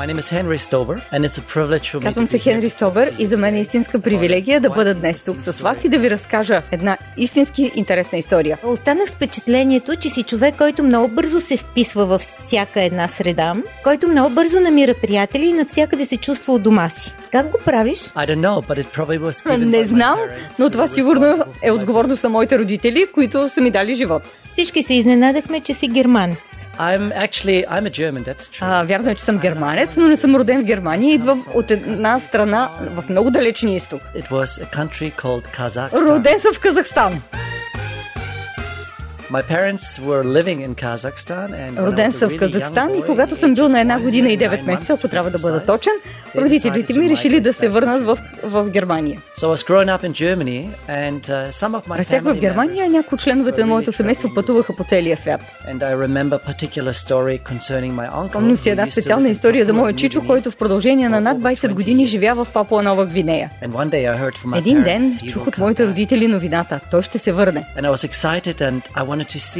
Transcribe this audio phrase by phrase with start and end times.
[0.00, 3.12] My name is Henry Stover, and it's a privilege for me Казвам се Хенри Стобър
[3.18, 6.10] и за мен е истинска привилегия да бъда днес тук с вас и да ви
[6.10, 8.58] разкажа една истински интересна история.
[8.64, 13.54] Останах с впечатлението, че си човек, който много бързо се вписва във всяка една среда,
[13.84, 17.14] който много бързо намира приятели и навсякъде се чувства от дома си.
[17.32, 17.98] Как го правиш?
[17.98, 20.18] I don't know, but it probably was given by Не знам,
[20.58, 24.22] но това сигурно е отговорност на моите родители, които са ми дали живот.
[24.50, 26.38] Всички се изненадахме, че си германец.
[26.78, 28.58] I'm actually I'm a German, that's true.
[28.60, 31.14] А, вярно е, че съм германец, но не съм роден в Германия.
[31.14, 34.02] Идвам от една страна в много далечния изток.
[34.16, 36.08] It was a country called Kazakhstan.
[36.08, 37.22] Роден съм в Казахстан.
[41.78, 44.66] Роден съм в Казахстан и когато съм бил на една година и year, 9 nine
[44.66, 45.92] месеца, ако трябва да бъда точен,
[46.36, 49.20] родителите ми решили да се върнат в, в Германия.
[50.88, 55.40] And uh, Растях в Германия, някои членовете на моето семейство пътуваха по целия свят.
[58.32, 61.54] Помним си една специална история за моя чичо, който в продължение на над for over
[61.54, 63.50] 20 20 години живя в Папуа Нова Гвинея.
[64.56, 66.80] Един ден чух от моите родители новината.
[66.90, 67.64] Той ще се върне.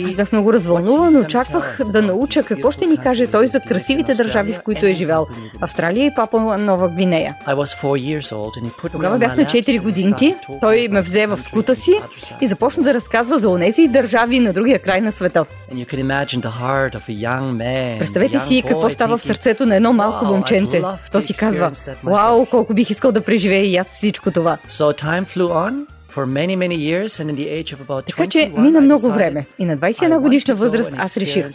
[0.07, 4.53] Аз бях много развълнуван, очаквах да науча какво ще ни каже той за красивите държави,
[4.53, 5.27] в които е живял.
[5.61, 7.37] Австралия и Папуа Нова Гвинея.
[8.93, 10.35] Тогава бях на laps 4 and годинки.
[10.61, 11.93] Той ме взе в скута си
[12.41, 15.45] и започна да разказва за онези държави на другия край на света.
[17.99, 20.83] Представете си какво става в сърцето на едно малко "Wow, I'd момченце.
[21.13, 24.31] То си казва, experience that myself." вау, колко бих искал да преживея и аз всичко
[24.31, 24.59] това.
[26.11, 28.27] So time flew on for many, many years and in the age of about Така
[28.27, 31.47] че 21, мина I много време и на I 21 want годишна възраст аз реших,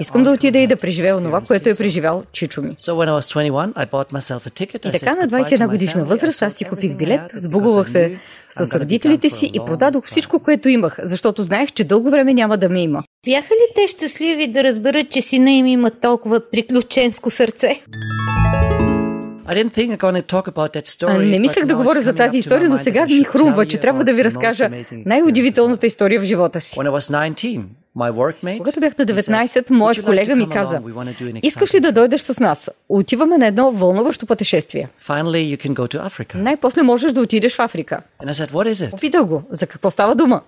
[0.00, 2.74] искам да отида и да преживея онова, което е преживял чичо ми.
[2.74, 4.86] So when I was 21, I bought myself a ticket.
[4.86, 7.20] I И said така на goodbye to 21 my годишна възраст аз си купих билет,
[7.34, 8.18] сбугувах I се
[8.50, 12.68] с родителите си и продадох всичко, което имах, защото знаех, че дълго време няма да
[12.68, 13.02] ме има.
[13.26, 17.82] Бяха ли те щастливи да разберат, че сина им има толкова приключенско сърце?
[21.18, 24.24] Не мислех да говоря за тази история, но сега ми хрумва, че трябва да ви
[24.24, 24.70] разкажа
[25.06, 26.76] най-удивителната история в живота си.
[26.76, 27.62] When I was 19,
[27.96, 30.80] my workmate, Когато бях на he said, 19, "Would моят колега ми каза,
[31.42, 32.70] искаш ли да дойдеш с нас?
[32.88, 34.88] Отиваме на едно вълнуващо пътешествие.
[36.34, 38.00] Най-после можеш да отидеш в Африка.
[38.90, 40.40] Попитах го, за какво става дума?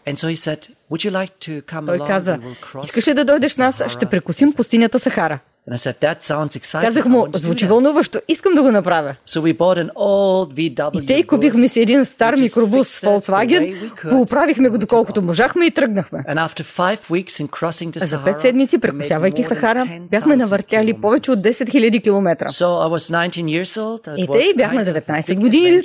[1.86, 2.38] Той каза,
[2.84, 3.82] искаш ли да дойдеш с нас?
[3.88, 5.38] Ще прекусим Desert." пустинята Сахара.
[5.66, 6.80] And I said, that sounds exciting.
[6.80, 9.16] Казах му, звучи that." вълнуващо, искам да го направя.
[9.28, 14.68] So we bought an old VW И и купихме си един стар микробус Volkswagen, пооправихме
[14.68, 16.24] го доколкото можахме и тръгнахме.
[16.28, 20.00] And after five weeks in crossing the А за Sahara, пет седмици, прекусявайки Сахара, 10,000
[20.00, 22.48] бяхме навъртяли повече от 10 000 километра.
[22.48, 24.16] So I was 19 years old.
[24.16, 25.82] И те бях на kind of a 19 big години,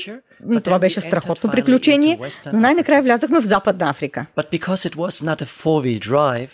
[0.64, 2.20] това then беше страхотно приключение,
[2.54, 4.26] но най-накрая влязахме в Западна Африка.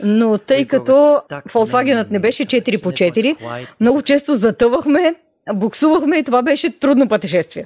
[0.03, 1.17] Но тъй като
[1.49, 5.15] many не беше 4 по years, and it 4, was quite- много често затъвахме,
[5.53, 7.65] буксувахме и това беше трудно пътешествие.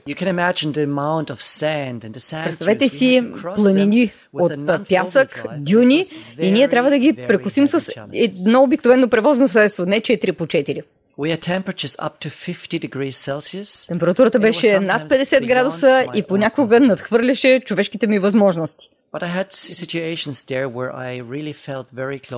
[2.43, 3.23] Представете си
[3.55, 4.51] планини от
[4.89, 6.03] пясък, дюни
[6.39, 10.81] и ние трябва да ги прекусим с едно обикновено превозно средство, не 4 по 4.
[11.19, 13.87] We had temperatures up to 50 degrees Celsius.
[13.87, 18.89] Температурата беше над sometimes 50 beyond градуса и понякога надхвърляше човешките ми възможности.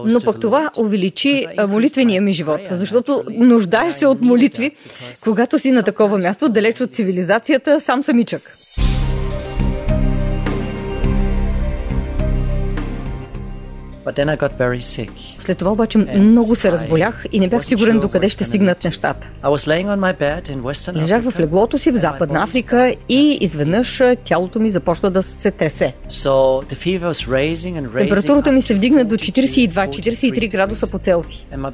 [0.06, 4.76] Но пък това увеличи молитвения ми живот, защото нуждаеш се от молитви,
[5.24, 8.58] когато си на такова място, далеч от цивилизацията, сам самичък.
[15.38, 19.28] След това обаче много се разболях и не бях сигурен докъде ще стигнат нещата.
[20.96, 25.94] Лежах в леглото си в Западна Африка и изведнъж тялото ми започна да се тресе.
[27.98, 31.72] Температурата ми се вдигна до 42, 42-43 градуса по my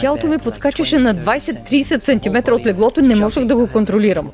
[0.00, 4.30] Тялото ми подскачаше на 20, 20-30 см от леглото и не можех да го контролирам.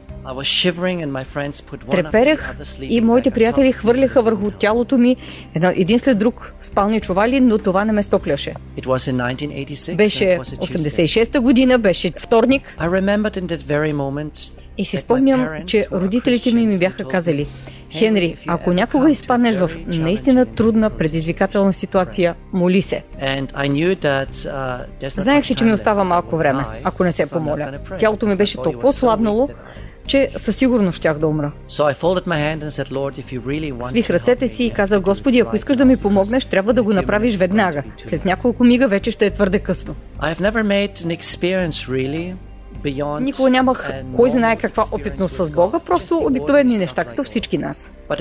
[1.90, 5.16] Треперех и моите приятели хвърляха върху тялото ми
[5.55, 10.58] един след друг спални чували, но това не ме 1986 Беше and it was a
[10.58, 11.04] Tuesday.
[11.04, 12.62] 86-та година, беше вторник
[14.78, 17.46] и си спомням, че родителите ми ми бяха казали,
[17.93, 23.02] Хенри, ако някога изпаднеш в наистина трудна, предизвикателна ситуация, моли се.
[23.22, 27.78] Uh, Знаех си, че ми остава малко време, ако не се помоля.
[27.98, 29.48] Тялото ми беше толкова was
[30.06, 31.52] че със сигурност щях да умра.
[33.88, 37.37] Свих ръцете си и казах, Господи, ако искаш да ми помогнеш, трябва да го направиш
[37.37, 37.82] веднага.
[38.02, 39.94] След няколко мига вече ще е твърде късно.
[43.20, 47.90] Никога нямах кой знае каква опитност с Бога, просто обикновени неща, като всички нас.
[48.11, 48.17] Но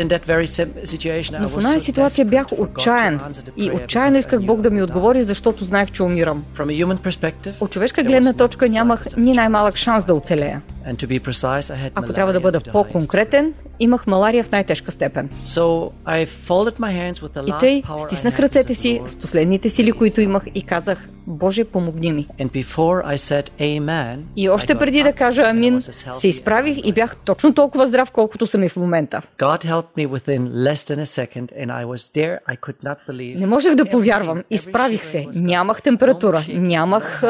[1.50, 3.20] в so ситуация бях отчаян
[3.58, 6.44] и отчаяно исках Бог да ми отговори, защото знаех, че умирам.
[7.60, 10.62] От човешка гледна точка нямах ни най-малък шанс да оцелея.
[11.96, 15.30] Ако трябва да бъда по-конкретен, имах малария в най-тежка степен.
[17.48, 22.12] И тъй стиснах ръцете си "Lord, с последните сили, които имах и казах, Боже, помогни
[22.12, 22.28] ми.
[24.36, 25.82] И още преди да кажа амин,
[26.14, 29.22] се изправих и бях точно толкова здрав, колкото съм и в момента.
[33.40, 34.44] Не можех да повярвам.
[34.50, 35.28] Изправих се.
[35.36, 37.24] Нямах температура, нямах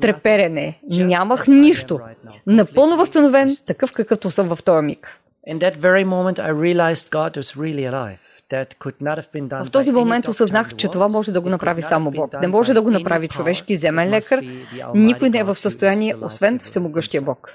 [0.00, 2.00] треперене, нямах нищо.
[2.46, 5.20] Напълно възстановен, такъв какъвто съм в този миг.
[5.46, 8.33] In that very moment, I realized God was really alive.
[8.50, 11.48] That could not have been done В този момент осъзнах, че това може да го
[11.48, 12.40] направи само Бог.
[12.40, 14.40] Не може да го направи човешки земен лекар.
[14.94, 17.22] Никой не е в състояние, освен всемогъщия.
[17.22, 17.50] Бог.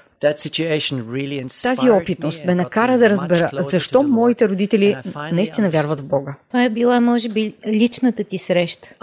[1.62, 4.96] Тази опитност ме накара да разбера защо моите родители
[5.32, 6.04] наистина вярват в.
[6.04, 6.34] Бога.
[6.48, 8.94] Това е била, може би, личната ти среща.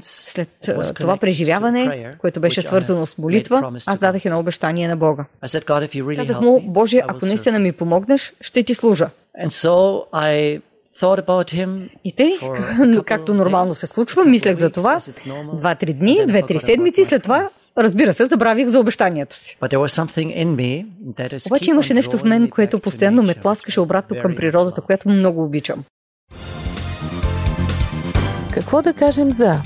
[0.00, 0.48] След
[0.94, 5.24] това преживяване, което беше свързано с молитва, аз дадах едно обещание на Бога.
[5.44, 8.62] I said, God, if you really Казах му, Боже, ако наистина you." ми помогнеш, ще
[8.62, 9.10] ти служа.
[9.42, 10.60] And so I
[12.04, 12.32] И тъй,
[13.06, 14.98] както нормално се случва, мислех за това.
[15.54, 17.48] Два-три дни, две-три седмици, след това,
[17.78, 19.56] разбира се, забравих за обещанието си.
[21.50, 25.84] Обаче имаше нещо в мен, което постоянно ме тласкаше обратно към природата, която много обичам.
[28.52, 29.58] Какво да кажем за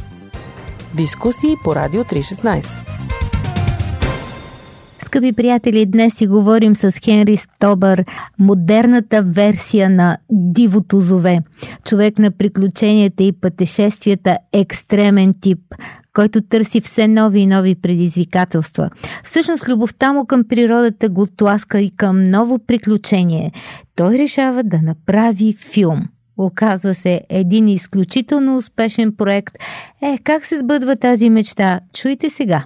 [0.94, 2.87] дискусии по Радио 316?
[5.08, 8.04] Скъпи приятели, днес си говорим с Хенри Стобър,
[8.38, 11.38] модерната версия на Дивото зове.
[11.84, 15.58] Човек на приключенията и пътешествията, екстремен тип,
[16.14, 18.90] който търси все нови и нови предизвикателства.
[19.24, 23.52] Всъщност, любовта му към природата го тласка и към ново приключение.
[23.96, 26.08] Той решава да направи филм.
[26.38, 29.54] Оказва се един изключително успешен проект.
[30.02, 31.80] Е, как се сбъдва тази мечта?
[31.92, 32.64] Чуйте сега.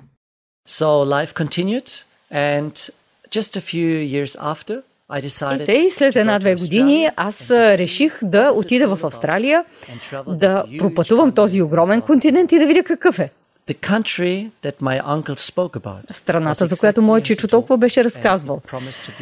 [0.68, 2.90] So life continued, and
[3.30, 8.52] just a few years after, I decided И тъй, след една-две години, аз реших да
[8.54, 9.64] отида в Австралия,
[10.26, 13.30] да пропътувам този огромен континент и да видя какъв е.
[16.12, 18.62] Страната, за която моят чичо толкова беше разказвал.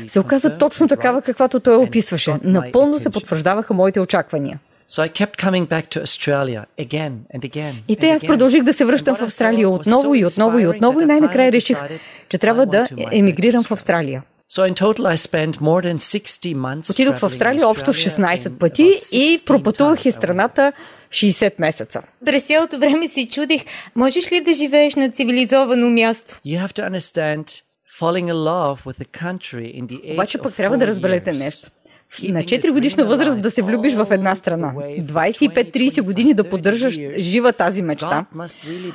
[0.09, 2.39] Се оказа точно такава, каквато той описваше.
[2.43, 4.59] Напълно се потвърждаваха моите очаквания.
[4.95, 7.75] So I kept coming back to Australia again and again.
[7.89, 11.01] И and аз продължих да се връщам в Австралия отново so и отново и отново
[11.01, 14.23] и най-накрая реших, decided че трябва I да емигрирам to в Австралия.
[14.51, 18.49] So in total I spent more than 60 months Отидох в Австралия общо Australia 16
[18.49, 18.83] and пъти
[19.13, 20.73] и 16 пропътувах went страната
[21.11, 22.03] 60 месеца.
[22.27, 23.65] През цялото време си чудих,
[23.97, 26.41] можеш ли да живееш на цивилизовано място?
[26.47, 27.63] You have to understand
[28.01, 31.71] falling in love with a country in the age Обаче пък трябва да разберете нещо.
[32.19, 34.73] На the 4 годишна възраст да се влюбиш в една страна.
[34.75, 37.19] the way for 25-30 години да 20, поддържаш 30 years.
[37.19, 38.27] жива тази мечта.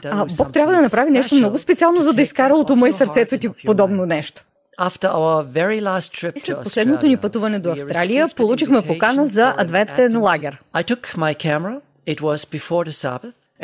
[0.05, 3.37] А Бог трябва да направи нещо много специално, за да изкара от ума и сърцето
[3.37, 4.43] ти подобно нещо.
[6.35, 10.61] И след последното ни пътуване до Австралия получихме покана за адвентен лагер.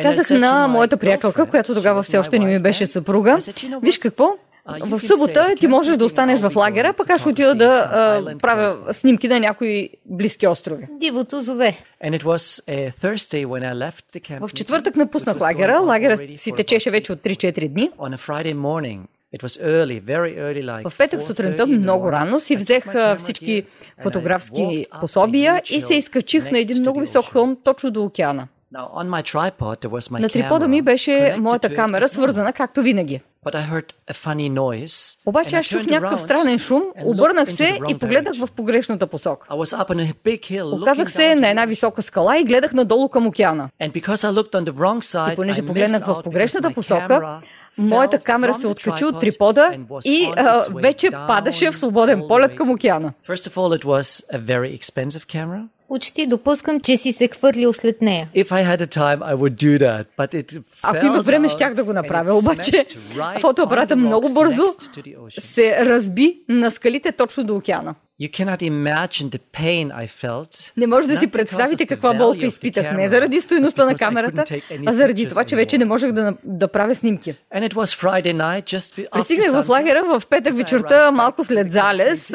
[0.01, 3.75] Казах на моята приятелка, която тогава все още не ми беше съпруга, I said, "You
[3.75, 4.33] know виж какво,
[4.79, 8.93] в събота ти можеш да останеш в лагера, пък аз ще отида да а, правя
[8.93, 10.87] снимки на някои близки острови.
[10.99, 11.77] Дивото зове.
[14.13, 14.47] Camp.
[14.47, 17.89] В четвъртък напуснах лагера, already си течеше вече от 3-4 дни.
[17.99, 18.99] On a Friday morning.
[19.35, 22.83] It was early, very early, like В петък 4:30 сутринта много рано си взех
[23.17, 23.63] всички
[24.03, 28.47] фотографски пособия и се изкачих на един много висок хълм точно до океана.
[30.11, 33.21] На трипода ми беше моята камера, свързана както винаги.
[33.45, 35.17] But I heard a funny noise.
[35.25, 39.47] Обаче аз чух някакъв странен шум, обърнах се и погледнах в погрешната посока.
[39.49, 42.73] I was up on a big hill, Оказах се на една висока скала и гледах
[42.73, 43.69] надолу към океана.
[43.81, 47.41] And because I looked on the wrong side, И понеже погледнах в погрешната посока, camera
[47.77, 53.13] моята камера се откачи от трипода и а, вече падаше в свободен полет към океана.
[55.87, 58.29] Почти допускам, че си се хвърлил след нея.
[58.35, 61.55] If I had the time, I would do that, but it Ако имах време, down
[61.55, 62.33] щях да го направя.
[62.33, 62.85] Обаче
[63.41, 64.63] фотоапарата много бързо
[65.39, 67.95] се разби на скалите точно до океана.
[68.21, 70.71] You cannot imagine the pain I felt.
[70.77, 72.91] Не може да си представите каква болка изпитах.
[72.95, 74.43] Не заради стоеността на камерата,
[74.85, 77.35] а заради това, че вече не можех да, да правя снимки.
[79.11, 82.33] Пристигнах в лагера в петък вечерта, малко след залез,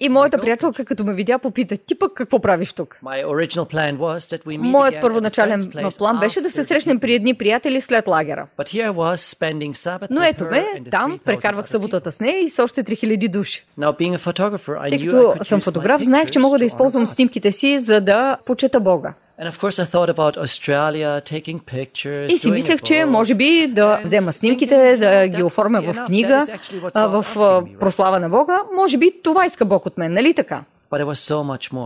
[0.00, 2.98] и моята приятелка, като ме видя, попита, ти пък какво правиш тук?
[4.70, 5.60] Моят първоначален
[5.98, 8.46] план беше да се срещнем при едни приятели след лагера.
[10.10, 13.64] Но ето ме, там 3,000 прекарвах съботата с нея и с още 3000 души.
[14.90, 19.14] Тъй could съм фотограф, знаех, че мога да използвам снимките си, за да почета Бога.
[22.28, 26.46] И си мислех, че може би да взема снимките, да ги оформя в книга,
[26.94, 27.24] в
[27.80, 28.58] прослава на Бога.
[28.76, 30.64] Може би това иска Бог от мен, нали така?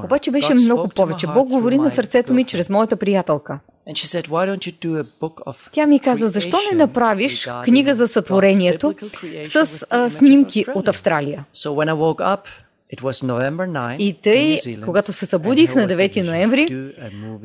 [0.05, 1.27] Обаче беше много повече.
[1.27, 3.59] Бог говори на сърцето ми чрез моята приятелка.
[5.73, 8.95] Тя ми каза, защо не направиш книга за сътворението
[9.45, 11.45] с а, снимки от Австралия?
[12.87, 15.87] So when I woke up, it was November 9 И тъй, когато се събудих на
[15.87, 16.93] was the 9 vision, ноември,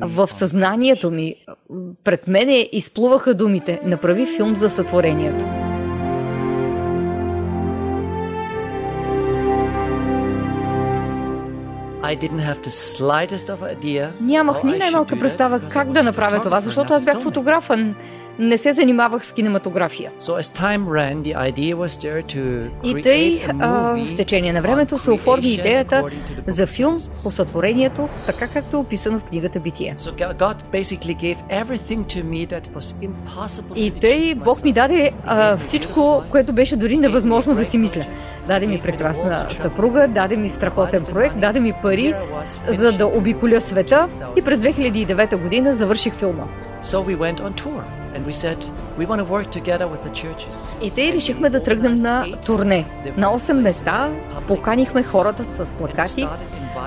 [0.00, 1.34] в съзнанието ми,
[2.04, 5.44] пред мене изплуваха думите «Направи филм за сътворението».
[12.04, 16.60] I didn't have the slightest of idea Нямах ни най-малка представа как да направя това,
[16.60, 17.94] защото аз бях filming.
[18.38, 20.10] Не се занимавах с кинематография.
[20.20, 24.62] So as time ran, the idea was there to И тъй, а, с течение на
[24.62, 26.04] времето се оформи идеята
[26.46, 29.94] за филм по сътворението, така както е описано в книгата Битие.
[29.98, 34.72] So God- God basically gave everything to me that was impossible И тъй Бог ми
[34.72, 38.04] даде а, всичко, което беше дори невъзможно да си мисля.
[38.48, 42.14] Даде ми прекрасна съпруга, даде ми страхотен проект, даде ми пари,
[42.68, 44.08] за да обиколя света
[44.38, 46.44] и през 2009 година завърших филма.
[46.82, 47.80] So we went on tour
[48.14, 48.58] and we said
[48.98, 50.82] we want to work together with the churches.
[50.82, 52.84] И тъй решихме да тръгнем на турне.
[53.16, 54.10] На 8 места
[54.48, 56.28] поканихме хората с плакати,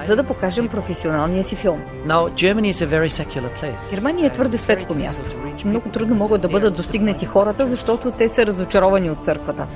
[0.04, 1.82] за да покажем професионалния си филм.
[2.08, 3.96] Now Germany is a very secular place.
[3.96, 5.30] Германия е твърде светско място.
[5.66, 9.68] Много трудно могат да бъдат достигнати хората, защото те са разочаровани от църквата.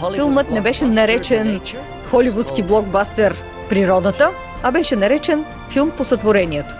[0.00, 1.60] Hollywood Филмът не беше наречен
[2.10, 3.36] холивудски блокбастер
[3.68, 4.30] Природата,
[4.66, 6.74] а беше наречен филм по сътворението.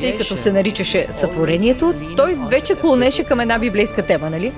[0.00, 4.52] Тъй като се наричаше Сътворението, той вече клонеше към една библейска тема, нали?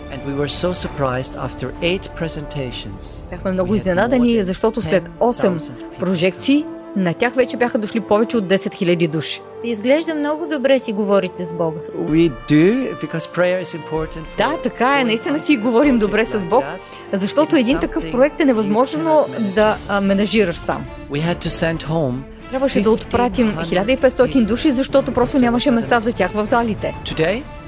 [3.30, 5.98] Бяхме много изненадани, защото след 8 10,000 people.
[5.98, 6.64] прожекции
[6.96, 9.42] на тях вече бяха дошли повече от 10 000 души.
[9.64, 11.78] Изглежда много добре си говорите с Бога.
[11.98, 14.24] We do, because prayer is important.
[14.24, 16.64] for Да, така е, наистина си говорим добре с Бог,
[17.12, 20.84] защото един такъв проект е невъзможно да менажираш сам.
[21.10, 22.16] We had to send home
[22.50, 26.94] Трябваше да отпратим 1500 души, защото просто нямаше места за тях в залите.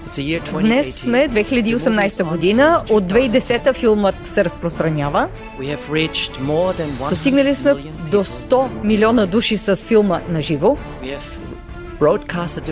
[0.09, 0.61] Today, it's a year 2018.
[0.61, 5.29] Днес сме 2018 година, от 2010 филмът се разпространява.
[5.61, 7.75] We have reached more than 100 Достигнали сме
[8.11, 8.49] до people.
[8.49, 10.77] 100 милиона души с филма на живо.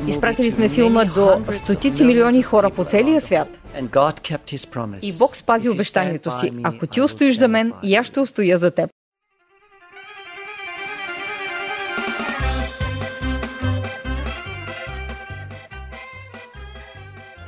[0.07, 3.49] Изпратили сме филма до стотици милиони хора по целия свят.
[5.03, 6.53] И Бог спази обещанието си.
[6.65, 8.91] Ако ти устоиш за мен, и аз ще устоя за теб.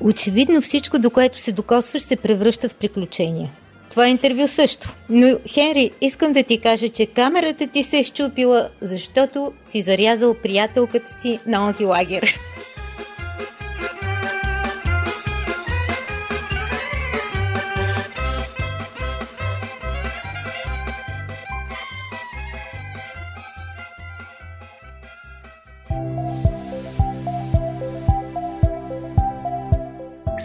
[0.01, 3.51] Очевидно всичко, до което се докосваш, се превръща в приключения.
[3.91, 4.95] Това е интервю също.
[5.09, 10.35] Но, Хенри, искам да ти кажа, че камерата ти се е щупила, защото си зарязал
[10.35, 12.39] приятелката си на онзи лагер.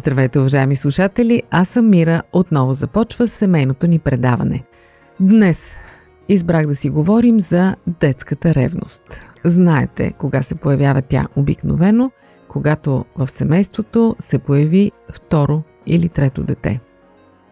[0.00, 1.42] Здравейте, уважаеми слушатели!
[1.50, 2.22] Аз съм Мира.
[2.32, 4.62] Отново започва семейното ни предаване.
[5.20, 5.70] Днес
[6.28, 9.02] избрах да си говорим за детската ревност.
[9.44, 12.10] Знаете кога се появява тя обикновено,
[12.48, 16.80] когато в семейството се появи второ или трето дете.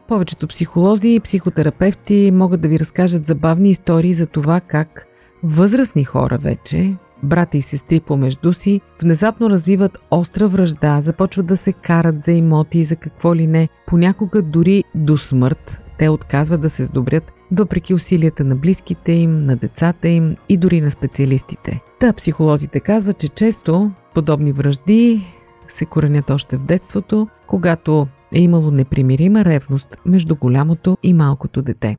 [0.09, 5.07] Повечето психолози и психотерапевти могат да ви разкажат забавни истории за това как
[5.43, 11.73] възрастни хора вече, брата и сестри помежду си, внезапно развиват остра връжда, започват да се
[11.73, 15.81] карат за имоти и за какво ли не, понякога дори до смърт.
[15.99, 20.81] Те отказват да се сдобрят, въпреки усилията на близките им, на децата им и дори
[20.81, 21.81] на специалистите.
[22.01, 25.27] Та психолозите казват, че често подобни връжди
[25.69, 31.97] се коренят още в детството, когато е имало непримирима ревност между голямото и малкото дете.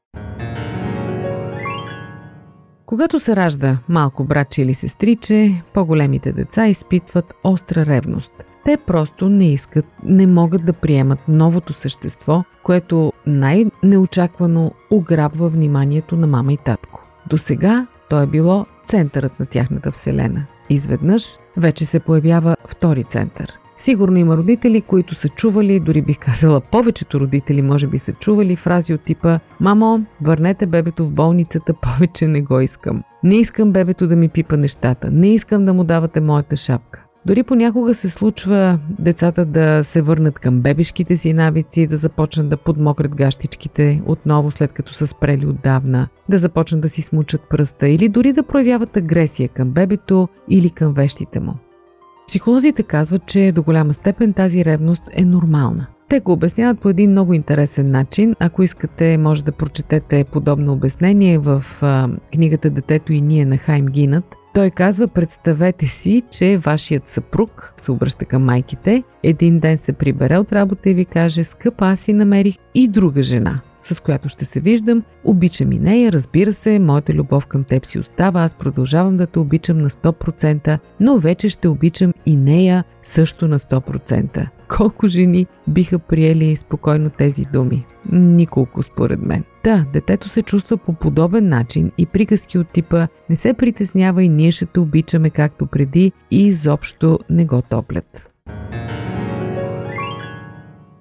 [2.89, 8.31] Когато се ражда малко братче или сестриче, по-големите деца изпитват остра ревност.
[8.65, 16.27] Те просто не искат, не могат да приемат новото същество, което най-неочаквано ограбва вниманието на
[16.27, 17.03] мама и татко.
[17.29, 20.45] До сега то е било центърът на тяхната вселена.
[20.69, 23.59] Изведнъж вече се появява втори център.
[23.79, 28.55] Сигурно има родители, които са чували, дори бих казала повечето родители може би са чували
[28.55, 33.03] фрази от типа «Мамо, върнете бебето в болницата, повече не го искам.
[33.23, 35.11] Не искам бебето да ми пипа нещата.
[35.11, 37.05] Не искам да му давате моята шапка».
[37.25, 42.57] Дори понякога се случва децата да се върнат към бебешките си навици, да започнат да
[42.57, 48.09] подмокрят гащичките отново след като са спрели отдавна, да започнат да си смучат пръста или
[48.09, 51.53] дори да проявяват агресия към бебето или към вещите му.
[52.29, 55.87] Психолозите казват, че до голяма степен тази ревност е нормална.
[56.09, 58.35] Те го обясняват по един много интересен начин.
[58.39, 63.85] Ако искате, може да прочетете подобно обяснение в а, книгата Детето и ние на Хайм
[63.85, 64.35] Гинат.
[64.53, 70.37] Той казва, представете си, че вашият съпруг се обръща към майките, един ден се прибере
[70.37, 74.45] от работа и ви каже, скъпа, аз си намерих и друга жена с която ще
[74.45, 75.03] се виждам.
[75.23, 79.39] Обичам и нея, разбира се, моята любов към теб си остава, аз продължавам да те
[79.39, 84.47] обичам на 100%, но вече ще обичам и нея също на 100%.
[84.77, 87.85] Колко жени биха приели спокойно тези думи?
[88.11, 89.43] Николко според мен.
[89.63, 94.29] Да, детето се чувства по подобен начин и приказки от типа не се притеснява и
[94.29, 98.28] ние ще те обичаме както преди и изобщо не го топлят.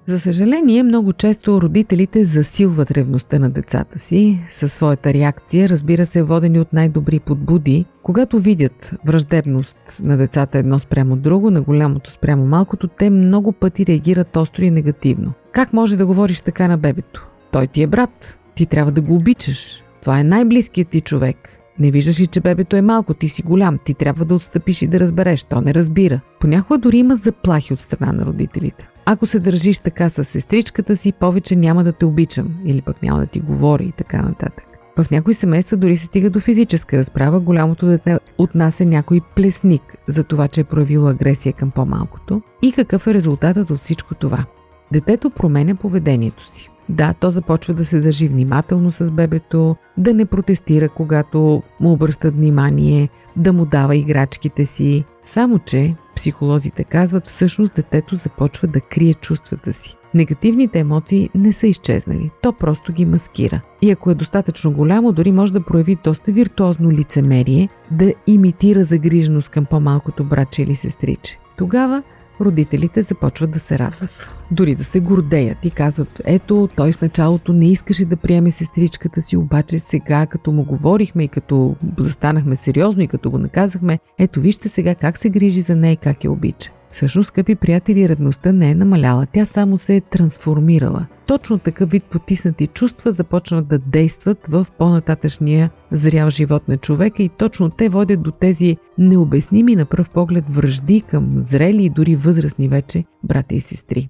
[0.09, 6.23] За съжаление, много често родителите засилват ревността на децата си със своята реакция, разбира се,
[6.23, 7.85] водени от най-добри подбуди.
[8.03, 13.85] Когато видят враждебност на децата едно спрямо друго, на голямото спрямо малкото, те много пъти
[13.85, 15.33] реагират остро и негативно.
[15.51, 17.27] Как може да говориш така на бебето?
[17.51, 19.83] Той ти е брат, ти трябва да го обичаш.
[20.01, 21.58] Това е най-близкият ти човек.
[21.79, 24.87] Не виждаш ли, че бебето е малко, ти си голям, ти трябва да отстъпиш и
[24.87, 26.19] да разбереш, то не разбира.
[26.39, 28.87] Понякога дори има заплахи от страна на родителите.
[29.05, 33.19] Ако се държиш така с сестричката си, повече няма да те обичам или пък няма
[33.19, 34.65] да ти говори и така нататък.
[34.97, 40.23] В някои семейства дори се стига до физическа разправа, голямото дете отнася някой плесник за
[40.23, 44.45] това, че е проявило агресия към по-малкото и какъв е резултатът от всичко това.
[44.91, 46.69] Детето променя поведението си.
[46.89, 52.35] Да, то започва да се държи внимателно с бебето, да не протестира, когато му обръщат
[52.35, 55.03] внимание, да му дава играчките си.
[55.23, 59.95] Само, че психолозите казват, всъщност детето започва да крие чувствата си.
[60.13, 63.61] Негативните емоции не са изчезнали, то просто ги маскира.
[63.81, 69.49] И ако е достатъчно голямо, дори може да прояви доста виртуозно лицемерие, да имитира загриженост
[69.49, 71.39] към по-малкото братче или сестриче.
[71.57, 72.03] Тогава
[72.41, 74.09] родителите започват да се радват.
[74.51, 79.21] Дори да се гордеят и казват, ето, той в началото не искаше да приеме сестричката
[79.21, 84.41] си, обаче сега, като му говорихме и като застанахме сериозно и като го наказахме, ето
[84.41, 86.71] вижте сега как се грижи за нея и как я обича.
[86.91, 91.05] Всъщност, скъпи приятели, редността не е намаляла, тя само се е трансформирала.
[91.25, 97.29] Точно такъв вид потиснати чувства започнат да действат в по-нататъчния зрял живот на човека и
[97.29, 102.67] точно те водят до тези необясними на пръв поглед връжди към зрели и дори възрастни
[102.67, 104.09] вече брата и сестри.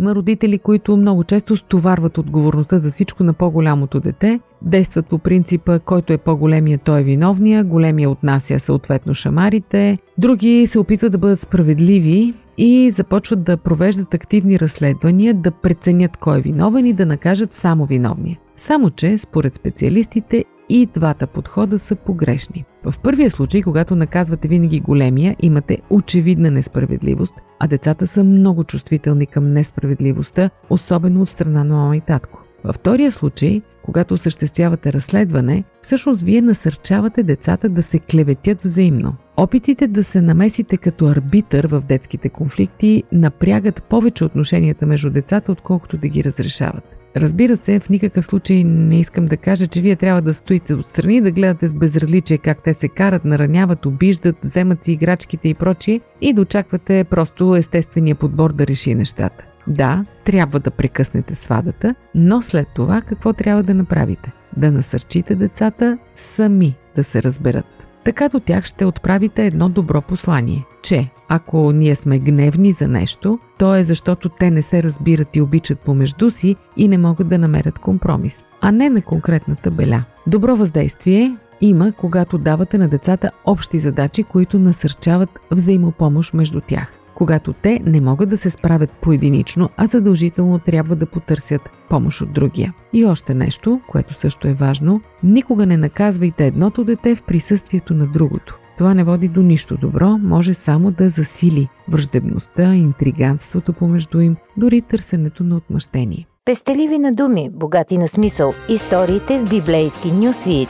[0.00, 5.78] Има родители, които много често стоварват отговорността за всичко на по-голямото дете, действат по принципа,
[5.78, 9.98] който е по-големия, той е виновния, големия отнася съответно шамарите.
[10.18, 16.38] Други се опитват да бъдат справедливи и започват да провеждат активни разследвания, да преценят кой
[16.38, 18.38] е виновен и да накажат само виновния.
[18.56, 22.64] Само, че според специалистите и двата подхода са погрешни.
[22.84, 29.26] В първия случай, когато наказвате винаги големия, имате очевидна несправедливост, а децата са много чувствителни
[29.26, 32.44] към несправедливостта, особено от страна на мама и татко.
[32.64, 39.14] Във втория случай, когато осъществявате разследване, всъщност вие насърчавате децата да се клеветят взаимно.
[39.36, 45.96] Опитите да се намесите като арбитър в детските конфликти напрягат повече отношенията между децата, отколкото
[45.96, 46.99] да ги разрешават.
[47.16, 51.20] Разбира се, в никакъв случай не искам да кажа, че вие трябва да стоите отстрани
[51.20, 56.00] да гледате с безразличие как те се карат, нараняват, обиждат, вземат си играчките и прочие
[56.20, 59.44] и да очаквате просто естествения подбор да реши нещата.
[59.66, 64.32] Да, трябва да прекъснете свадата, но след това какво трябва да направите?
[64.56, 67.86] Да насърчите децата сами да се разберат.
[68.04, 73.38] Така до тях ще отправите едно добро послание, че ако ние сме гневни за нещо,
[73.58, 77.38] то е защото те не се разбират и обичат помежду си и не могат да
[77.38, 80.04] намерят компромис, а не на конкретната беля.
[80.26, 86.96] Добро въздействие има, когато давате на децата общи задачи, които насърчават взаимопомощ между тях.
[87.14, 92.32] Когато те не могат да се справят поединично, а задължително трябва да потърсят помощ от
[92.32, 92.74] другия.
[92.92, 98.06] И още нещо, което също е важно, никога не наказвайте едното дете в присъствието на
[98.06, 98.59] другото.
[98.80, 104.82] Това не води до нищо добро, може само да засили враждебността, интриганството помежду им, дори
[104.82, 106.26] търсенето на отмъщение.
[106.44, 108.52] Пестеливи на думи, богати на смисъл.
[108.68, 110.68] Историите в библейски нюсвит.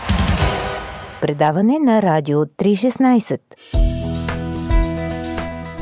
[1.21, 3.39] Предаване на Радио 316.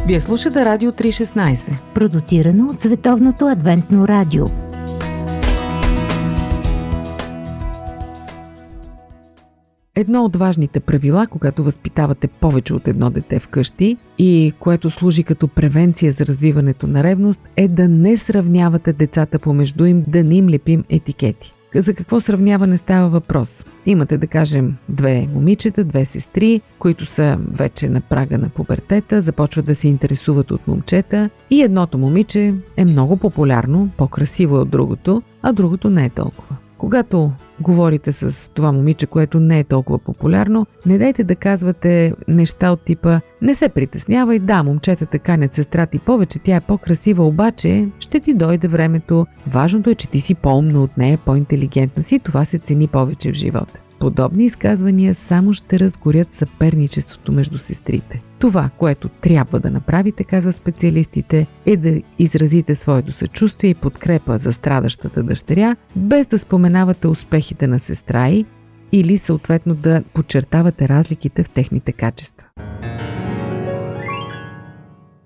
[0.06, 1.94] Вие слушате Радио 316.
[1.94, 4.67] Продуцирано от Световното адвентно радио.
[10.00, 15.48] Едно от важните правила, когато възпитавате повече от едно дете вкъщи и което служи като
[15.48, 20.48] превенция за развиването на ревност, е да не сравнявате децата помежду им, да не им
[20.48, 21.52] лепим етикети.
[21.74, 23.64] За какво сравняване става въпрос?
[23.86, 29.66] Имате, да кажем, две момичета, две сестри, които са вече на прага на пубертета, започват
[29.66, 35.52] да се интересуват от момчета и едното момиче е много популярно, по-красиво от другото, а
[35.52, 36.56] другото не е толкова.
[36.78, 42.70] Когато говорите с това момиче, което не е толкова популярно, не дайте да казвате неща
[42.72, 47.88] от типа не се притеснявай, да, момчетата канят сестра ти повече, тя е по-красива, обаче
[47.98, 49.26] ще ти дойде времето.
[49.46, 53.34] Важното е, че ти си по-умна от нея, по-интелигентна си, това се цени повече в
[53.34, 53.80] живота.
[54.00, 58.22] Подобни изказвания само ще разгорят съперничеството между сестрите.
[58.38, 64.52] Това, което трябва да направите, каза специалистите, е да изразите своето съчувствие и подкрепа за
[64.52, 68.44] страдащата дъщеря, без да споменавате успехите на сестра й
[68.92, 72.46] или съответно да подчертавате разликите в техните качества.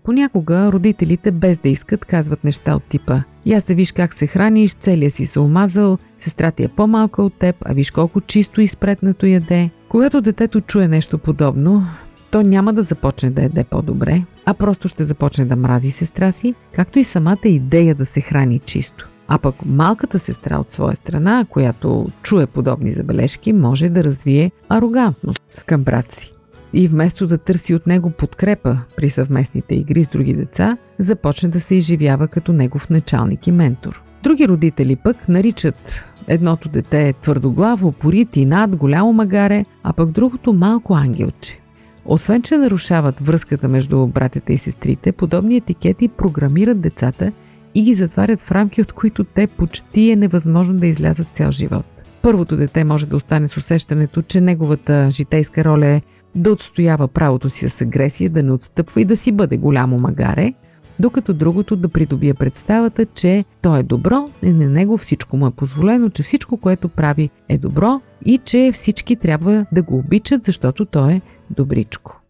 [0.04, 4.74] Понякога родителите без да искат казват неща от типа Я се виж как се храниш,
[4.74, 8.68] целия си се омазал, сестра ти е по-малка от теб, а виж колко чисто и
[8.68, 9.70] спретнато яде.
[9.88, 11.86] Когато детето чуе нещо подобно,
[12.30, 16.54] то няма да започне да яде по-добре, а просто ще започне да мрази сестра си,
[16.72, 19.08] както и самата идея да се храни чисто.
[19.28, 25.64] А пък малката сестра от своя страна, която чуе подобни забележки, може да развие арогантност
[25.66, 26.34] към брат си
[26.72, 31.60] и вместо да търси от него подкрепа при съвместните игри с други деца, започне да
[31.60, 34.02] се изживява като негов началник и ментор.
[34.22, 40.52] Други родители пък наричат едното дете твърдоглаво, порит и над, голямо магаре, а пък другото
[40.52, 41.58] малко ангелче.
[42.04, 47.32] Освен, че нарушават връзката между братята и сестрите, подобни етикети програмират децата
[47.74, 51.84] и ги затварят в рамки, от които те почти е невъзможно да излязат цял живот.
[52.22, 56.02] Първото дете може да остане с усещането, че неговата житейска роля е
[56.34, 60.54] да отстоява правото си с агресия, да не отстъпва и да си бъде голямо магаре,
[60.98, 65.50] докато другото да придобие представата, че то е добро и на него всичко му е
[65.50, 70.84] позволено, че всичко, което прави е добро и че всички трябва да го обичат, защото
[70.84, 72.20] той е добричко.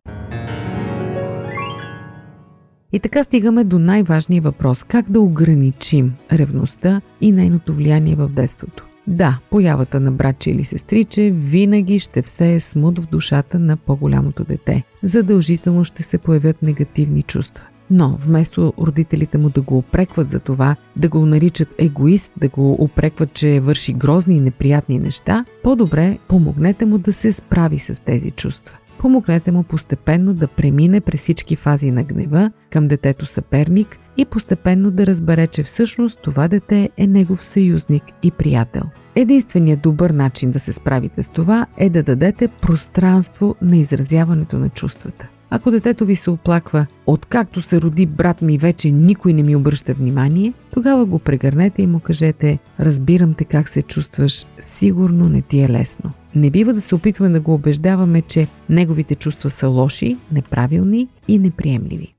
[2.93, 8.92] И така стигаме до най-важния въпрос– как да ограничим ревността и нейното влияние в детството.
[9.07, 14.83] Да, появата на братче или сестриче винаги ще всее смут в душата на по-голямото дете.
[15.03, 17.65] Задължително ще се появят негативни чувства.
[17.91, 22.73] Но вместо родителите му да го опрекват за това, да го наричат егоист, да го
[22.73, 28.31] опрекват, че върши грозни и неприятни неща, по-добре помогнете му да се справи с тези
[28.31, 28.77] чувства.
[29.03, 34.91] Помогнете му постепенно да премине през всички фази на гнева към детето съперник и постепенно
[34.91, 38.83] да разбере, че всъщност това дете е негов съюзник и приятел.
[39.15, 44.69] Единственият добър начин да се справите с това е да дадете пространство на изразяването на
[44.69, 45.29] чувствата.
[45.55, 49.95] Ако детето ви се оплаква, откакто се роди брат ми вече никой не ми обръща
[49.95, 55.61] внимание, тогава го прегърнете и му кажете «Разбирам те как се чувстваш, сигурно не ти
[55.61, 56.11] е лесно».
[56.35, 61.39] Не бива да се опитваме да го убеждаваме, че неговите чувства са лоши, неправилни и
[61.39, 62.15] неприемливи.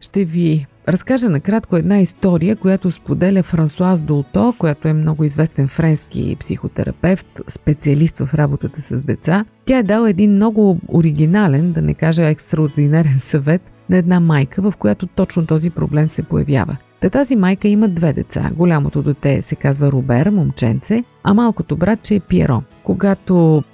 [0.00, 6.36] Ще ви разкажа накратко една история, която споделя Франсуаз Долто, която е много известен френски
[6.40, 9.44] психотерапевт, специалист в работата с деца.
[9.64, 14.74] Тя е дала един много оригинален, да не кажа екстраординарен съвет на една майка, в
[14.78, 16.76] която точно този проблем се появява.
[17.00, 18.50] Та тази майка има две деца.
[18.56, 22.62] Голямото дете се казва Робер, момченце, а малкото братче е Пиеро.
[22.84, 23.64] Когато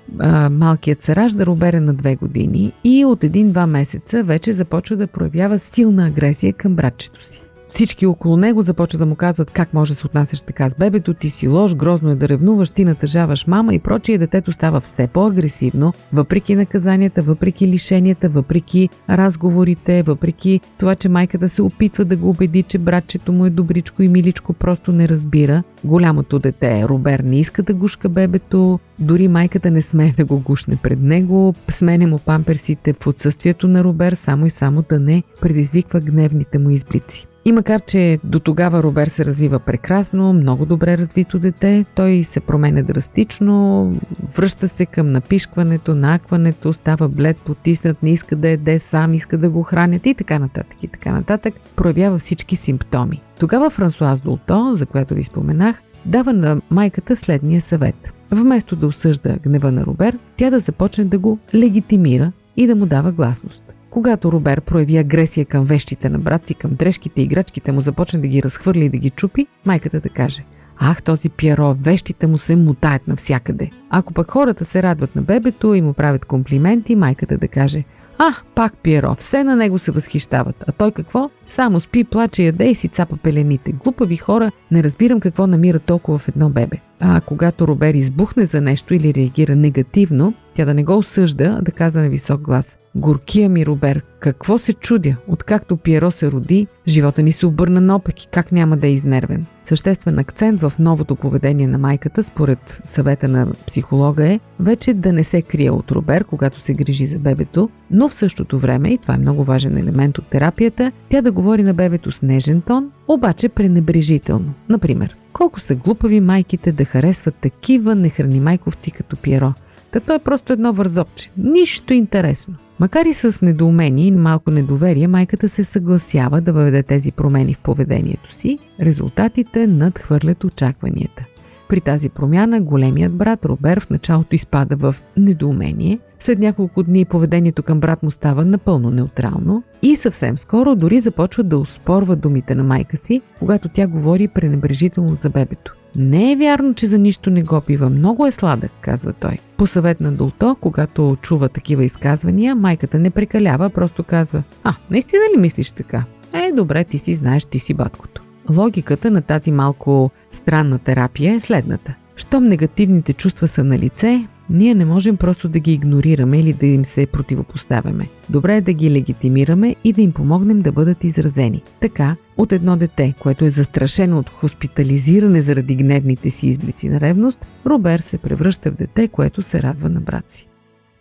[0.51, 5.07] малкият се ражда, Робер е на две години и от един-два месеца вече започва да
[5.07, 7.43] проявява силна агресия към братчето си.
[7.69, 11.15] Всички около него започват да му казват как може да се отнасяш така с бебето,
[11.15, 14.19] ти си лош, грозно е да ревнуваш, ти натъжаваш мама и прочие.
[14.19, 21.63] Детето става все по-агресивно, въпреки наказанията, въпреки лишенията, въпреки разговорите, въпреки това, че майката се
[21.63, 25.63] опитва да го убеди, че братчето му е добричко и миличко, просто не разбира.
[25.85, 30.77] Голямото дете, Робер, не иска да гушка бебето, дори майката не смее да го гушне
[30.83, 36.01] пред него, смене му памперсите в отсъствието на Робер, само и само да не предизвиква
[36.01, 37.27] гневните му изблици.
[37.49, 42.41] И макар, че до тогава Робер се развива прекрасно, много добре развито дете, той се
[42.41, 43.93] променя драстично,
[44.37, 49.51] връща се към напишкването, накването, става блед, потиснат, не иска да еде сам, иска да
[49.51, 50.77] го хранят и така нататък.
[50.83, 53.23] И така нататък проявява всички симптоми.
[53.39, 58.13] Тогава Франсуаз Долто, за която ви споменах, дава на майката следния съвет.
[58.31, 62.87] Вместо да осъжда гнева на Робер, тя да започне да го легитимира и да му
[62.87, 63.68] дава гласност.
[63.99, 68.21] Когато Робер прояви агресия към вещите на брат си, към дрежките и играчките му започне
[68.21, 70.45] да ги разхвърли и да ги чупи, майката да каже
[70.79, 73.71] Ах, този Пиеро, вещите му се мутаят навсякъде.
[73.91, 77.85] Ако пък хората се радват на бебето и му правят комплименти, майката да каже
[78.19, 80.65] А, пак Пиеро, все на него се възхищават.
[80.69, 81.31] А той какво?
[81.49, 83.73] Само спи, плаче, яде и си цапа пелените.
[83.73, 86.77] Глупави хора, не разбирам какво намира толкова в едно бебе.
[87.01, 91.63] А когато Робер избухне за нещо или реагира негативно, тя да не го осъжда, а
[91.63, 92.77] да казва на висок глас.
[92.95, 95.17] Горкия ми, Робер, какво се чудя?
[95.29, 99.47] Откакто Пиеро се роди, живота ни се обърна наопаки, как няма да е изнервен.
[99.65, 105.25] Съществен акцент в новото поведение на майката, според съвета на психолога е, вече да не
[105.25, 109.15] се крие от Робер, когато се грижи за бебето, но в същото време, и това
[109.15, 113.49] е много важен елемент от терапията, тя да говори на бебето с нежен тон, обаче
[113.49, 114.55] пренебрежително.
[114.69, 119.53] Например, колко са глупави майките да харесват такива нехрани майковци като Пиеро.
[119.93, 121.31] Та той е просто едно вързопче.
[121.37, 122.55] Нищо интересно.
[122.81, 127.59] Макар и с недоумение и малко недоверие, майката се съгласява да въведе тези промени в
[127.59, 128.59] поведението си.
[128.83, 131.25] Резултатите надхвърлят очакванията.
[131.69, 137.63] При тази промяна големият брат Робер в началото изпада в недоумение, след няколко дни поведението
[137.63, 142.65] към брат му става напълно неутрално и съвсем скоро дори започва да успорва думите на
[142.65, 145.78] майка си, когато тя говори пренебрежително за бебето.
[145.97, 147.91] Не е вярно, че за нищо не го пива.
[147.91, 149.39] Много е сладък, казва той.
[149.57, 155.23] По съвет на Долто, когато чува такива изказвания, майката не прекалява, просто казва А, наистина
[155.37, 156.05] ли мислиш така?
[156.33, 158.23] Е, добре, ти си знаеш, ти си баткото.
[158.51, 161.95] Логиката на тази малко странна терапия е следната.
[162.17, 166.67] Щом негативните чувства са на лице, ние не можем просто да ги игнорираме или да
[166.67, 168.09] им се противопоставяме.
[168.31, 171.63] Добре е да ги легитимираме и да им помогнем да бъдат изразени.
[171.81, 177.47] Така, от едно дете, което е застрашено от хоспитализиране заради гневните си изблици на ревност,
[177.67, 180.49] Робер се превръща в дете, което се радва на брат си.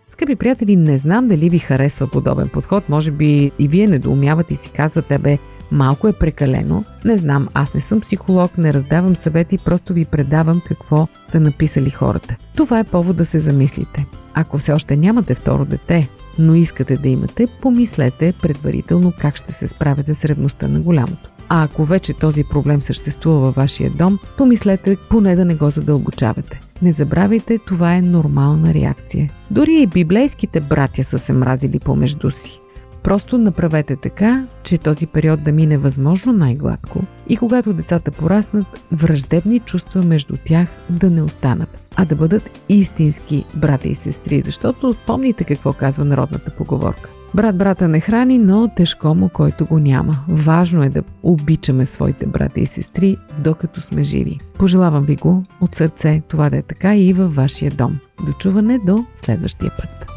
[0.10, 2.90] Скъпи приятели, не знам дали ви харесва подобен подход.
[2.90, 5.38] Може би и вие недоумявате и си казвате, бе,
[5.72, 6.84] малко е прекалено.
[7.06, 11.90] Не знам, аз не съм психолог, не раздавам съвети, просто ви предавам какво са написали
[11.90, 12.36] хората.
[12.56, 14.06] Това е повод да се замислите.
[14.34, 19.68] Ако все още нямате второ дете, но искате да имате, помислете предварително как ще се
[19.68, 21.30] справите с ревността на голямото.
[21.50, 26.62] А ако вече този проблем съществува във вашия дом, помислете поне да не го задълбочавате.
[26.82, 29.30] Не забравяйте, това е нормална реакция.
[29.52, 32.60] Дори и библейските братя са се мразили помежду си.
[33.08, 39.60] Просто направете така, че този период да мине възможно най-гладко и когато децата пораснат, враждебни
[39.60, 45.44] чувства между тях да не останат, а да бъдат истински брата и сестри, защото спомните
[45.44, 47.10] какво казва народната поговорка.
[47.34, 50.20] Брат брата не храни, но тежко му, който го няма.
[50.30, 54.40] Важно е да обичаме своите брата и сестри, докато сме живи.
[54.58, 58.00] Пожелавам ви го от сърце, това да е така и във вашия дом.
[58.26, 60.17] Дочуване до следващия път.